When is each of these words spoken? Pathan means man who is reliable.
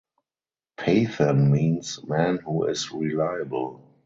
Pathan 0.79 1.51
means 1.51 2.03
man 2.03 2.37
who 2.39 2.63
is 2.65 2.91
reliable. 2.91 3.83